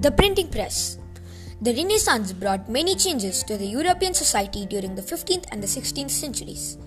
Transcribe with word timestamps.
The 0.00 0.10
printing 0.10 0.48
press. 0.48 0.96
The 1.60 1.74
Renaissance 1.74 2.32
brought 2.32 2.70
many 2.70 2.94
changes 2.94 3.42
to 3.42 3.58
the 3.58 3.66
European 3.66 4.14
society 4.14 4.64
during 4.64 4.94
the 4.94 5.02
15th 5.02 5.44
and 5.52 5.62
the 5.62 5.66
16th 5.66 6.08
centuries. 6.08 6.78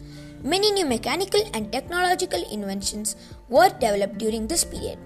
Many 0.41 0.71
new 0.71 0.83
mechanical 0.83 1.41
and 1.53 1.71
technological 1.71 2.41
inventions 2.49 3.15
were 3.49 3.69
developed 3.69 4.17
during 4.17 4.47
this 4.47 4.63
period. 4.63 4.97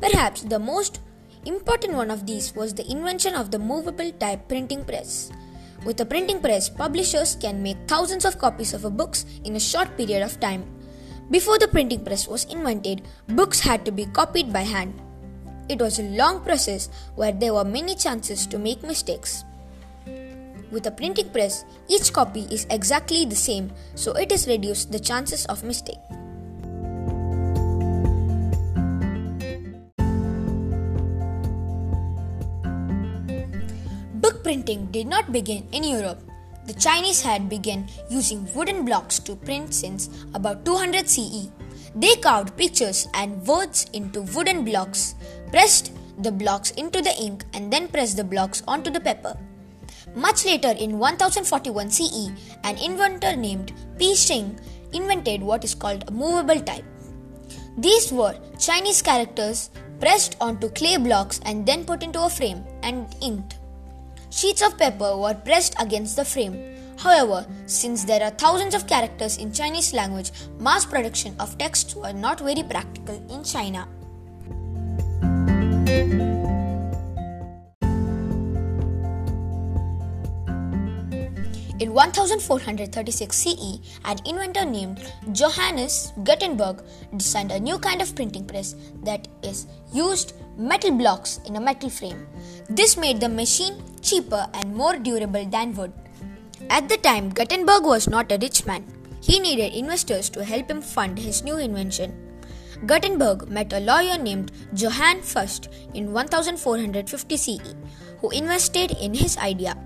Perhaps 0.00 0.50
the 0.50 0.58
most 0.58 0.98
important 1.46 1.94
one 1.94 2.10
of 2.10 2.26
these 2.26 2.56
was 2.56 2.74
the 2.74 2.90
invention 2.90 3.36
of 3.36 3.52
the 3.52 3.58
movable 3.60 4.10
type 4.18 4.48
printing 4.48 4.84
press. 4.84 5.30
With 5.86 6.00
a 6.00 6.06
printing 6.06 6.40
press, 6.40 6.68
publishers 6.68 7.36
can 7.36 7.62
make 7.62 7.78
thousands 7.86 8.24
of 8.24 8.40
copies 8.40 8.74
of 8.74 8.84
a 8.84 8.90
books 8.90 9.26
in 9.44 9.54
a 9.54 9.60
short 9.60 9.96
period 9.96 10.24
of 10.24 10.40
time. 10.40 10.66
Before 11.30 11.60
the 11.60 11.68
printing 11.68 12.04
press 12.04 12.26
was 12.26 12.46
invented, 12.46 13.02
books 13.28 13.60
had 13.60 13.84
to 13.84 13.92
be 13.92 14.06
copied 14.06 14.52
by 14.52 14.62
hand. 14.62 15.00
It 15.68 15.80
was 15.80 15.98
a 15.98 16.08
long 16.16 16.40
process 16.40 16.88
where 17.14 17.32
there 17.32 17.52
were 17.52 17.64
many 17.64 17.94
chances 17.94 18.46
to 18.46 18.58
make 18.58 18.82
mistakes. 18.82 19.44
With 20.70 20.86
a 20.86 20.90
printing 20.90 21.28
press, 21.30 21.64
each 21.88 22.12
copy 22.12 22.48
is 22.50 22.66
exactly 22.70 23.24
the 23.24 23.36
same, 23.36 23.72
so 23.94 24.12
it 24.12 24.32
is 24.32 24.46
reduced 24.46 24.92
the 24.92 24.98
chances 24.98 25.44
of 25.46 25.64
mistake. 25.64 26.00
Book 34.20 34.42
printing 34.42 34.88
did 34.90 35.06
not 35.06 35.32
begin 35.32 35.68
in 35.72 35.84
Europe. 35.84 36.20
The 36.66 36.74
Chinese 36.74 37.22
had 37.22 37.48
begun 37.48 37.88
using 38.10 38.48
wooden 38.54 38.84
blocks 38.84 39.18
to 39.20 39.36
print 39.36 39.72
since 39.72 40.10
about 40.34 40.64
200 40.64 41.08
CE. 41.08 41.48
They 41.94 42.14
carved 42.16 42.56
pictures 42.58 43.08
and 43.14 43.40
words 43.46 43.86
into 43.94 44.20
wooden 44.20 44.64
blocks, 44.64 45.14
pressed 45.50 45.92
the 46.18 46.32
blocks 46.32 46.70
into 46.72 47.00
the 47.00 47.14
ink, 47.20 47.44
and 47.54 47.72
then 47.72 47.88
pressed 47.88 48.16
the 48.16 48.24
blocks 48.24 48.62
onto 48.66 48.90
the 48.90 49.00
paper. 49.00 49.36
Much 50.14 50.44
later, 50.44 50.70
in 50.78 50.98
1041 50.98 51.90
CE, 51.90 52.30
an 52.64 52.76
inventor 52.78 53.36
named 53.36 53.72
Pi 53.98 54.14
Sheng 54.14 54.58
invented 54.92 55.42
what 55.42 55.64
is 55.64 55.74
called 55.74 56.04
a 56.08 56.10
movable 56.10 56.60
type. 56.60 56.84
These 57.76 58.10
were 58.10 58.36
Chinese 58.58 59.02
characters 59.02 59.70
pressed 60.00 60.36
onto 60.40 60.68
clay 60.70 60.96
blocks 60.96 61.40
and 61.44 61.64
then 61.66 61.84
put 61.84 62.02
into 62.02 62.22
a 62.22 62.30
frame 62.30 62.64
and 62.82 63.14
inked. 63.20 63.56
Sheets 64.30 64.62
of 64.62 64.76
paper 64.78 65.16
were 65.16 65.34
pressed 65.34 65.74
against 65.80 66.16
the 66.16 66.24
frame. 66.24 66.76
However, 66.98 67.46
since 67.66 68.04
there 68.04 68.22
are 68.22 68.30
thousands 68.30 68.74
of 68.74 68.86
characters 68.88 69.36
in 69.36 69.52
Chinese 69.52 69.94
language, 69.94 70.32
mass 70.58 70.84
production 70.84 71.36
of 71.38 71.56
texts 71.58 71.94
were 71.94 72.12
not 72.12 72.40
very 72.40 72.62
practical 72.62 73.22
in 73.30 73.44
China. 73.44 73.86
In 81.80 81.94
1436 81.94 83.36
CE, 83.36 83.78
an 84.04 84.18
inventor 84.26 84.64
named 84.64 85.00
Johannes 85.30 86.12
Gutenberg 86.24 86.82
designed 87.16 87.52
a 87.52 87.60
new 87.60 87.78
kind 87.78 88.02
of 88.02 88.16
printing 88.16 88.44
press 88.44 88.74
that 89.04 89.28
is 89.44 89.68
used 89.92 90.32
metal 90.56 90.90
blocks 90.90 91.38
in 91.46 91.54
a 91.54 91.60
metal 91.60 91.88
frame. 91.88 92.26
This 92.68 92.96
made 92.96 93.20
the 93.20 93.28
machine 93.28 93.80
cheaper 94.02 94.48
and 94.54 94.74
more 94.74 94.98
durable 94.98 95.46
than 95.46 95.72
wood. 95.74 95.92
At 96.68 96.88
the 96.88 96.96
time, 96.96 97.30
Gutenberg 97.30 97.84
was 97.84 98.08
not 98.08 98.32
a 98.32 98.38
rich 98.38 98.66
man. 98.66 98.84
He 99.20 99.38
needed 99.38 99.72
investors 99.72 100.28
to 100.30 100.44
help 100.44 100.68
him 100.68 100.82
fund 100.82 101.16
his 101.16 101.44
new 101.44 101.58
invention. 101.58 102.27
Gutenberg 102.86 103.48
met 103.48 103.72
a 103.72 103.80
lawyer 103.80 104.18
named 104.18 104.52
Johann 104.74 105.22
Fust 105.22 105.68
in 105.94 106.12
1450 106.12 107.36
CE, 107.36 107.74
who 108.20 108.30
invested 108.30 108.92
in 109.00 109.14
his 109.14 109.36
idea. 109.38 109.76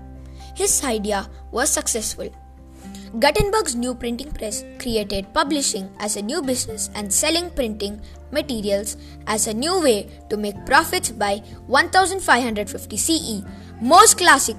His 0.55 0.83
idea 0.83 1.29
was 1.51 1.69
successful. 1.69 2.29
Gutenberg's 3.19 3.75
new 3.75 3.95
printing 3.95 4.31
press 4.31 4.63
created 4.79 5.31
publishing 5.33 5.89
as 5.99 6.17
a 6.17 6.21
new 6.21 6.41
business 6.41 6.89
and 6.95 7.11
selling 7.11 7.49
printing 7.51 8.01
materials 8.31 8.97
as 9.27 9.47
a 9.47 9.53
new 9.53 9.81
way 9.81 10.09
to 10.29 10.37
make 10.37 10.65
profits 10.65 11.11
by 11.11 11.37
1550 11.67 12.97
CE. 12.97 13.43
Most 13.81 14.17
classic 14.17 14.57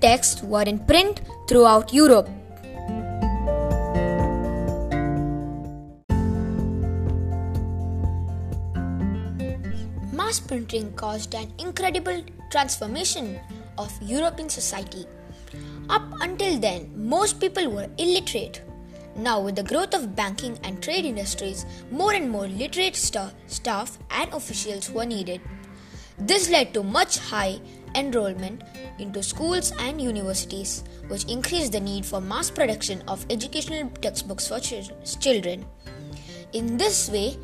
texts 0.00 0.42
were 0.42 0.62
in 0.62 0.78
print 0.78 1.20
throughout 1.48 1.92
Europe. 1.92 2.28
Mass 10.26 10.40
printing 10.40 10.92
caused 10.94 11.36
an 11.36 11.52
incredible 11.60 12.20
transformation 12.50 13.38
of 13.78 13.92
European 14.02 14.48
society. 14.48 15.06
Up 15.88 16.02
until 16.20 16.58
then, 16.58 16.90
most 16.96 17.38
people 17.38 17.70
were 17.70 17.88
illiterate. 17.96 18.60
Now, 19.14 19.40
with 19.40 19.54
the 19.54 19.62
growth 19.62 19.94
of 19.94 20.16
banking 20.16 20.58
and 20.64 20.82
trade 20.82 21.04
industries, 21.04 21.64
more 21.92 22.12
and 22.12 22.28
more 22.28 22.48
literate 22.48 22.96
sta- 22.96 23.30
staff 23.46 24.00
and 24.10 24.34
officials 24.34 24.90
were 24.90 25.06
needed. 25.06 25.40
This 26.18 26.50
led 26.50 26.74
to 26.74 26.82
much 26.82 27.18
high 27.18 27.60
enrollment 27.94 28.64
into 28.98 29.22
schools 29.22 29.72
and 29.78 30.00
universities, 30.00 30.82
which 31.06 31.26
increased 31.26 31.70
the 31.70 31.78
need 31.78 32.04
for 32.04 32.20
mass 32.20 32.50
production 32.50 33.00
of 33.06 33.24
educational 33.30 33.88
textbooks 34.00 34.48
for 34.48 34.58
ch- 34.58 34.90
children. 35.20 35.64
In 36.52 36.76
this 36.76 37.08
way, 37.08 37.38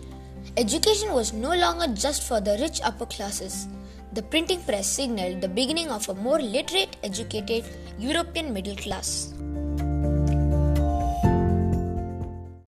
education 0.57 1.13
was 1.13 1.33
no 1.33 1.55
longer 1.55 1.87
just 1.95 2.23
for 2.23 2.41
the 2.41 2.57
rich 2.59 2.81
upper 2.83 3.07
classes. 3.07 3.69
The 4.13 4.23
printing 4.23 4.63
press 4.63 4.87
signaled 4.87 5.41
the 5.41 5.49
beginning 5.49 5.89
of 5.89 6.09
a 6.09 6.15
more 6.15 6.41
literate, 6.41 6.97
educated 7.03 7.65
European 7.99 8.53
middle 8.53 8.77
class. 8.77 9.33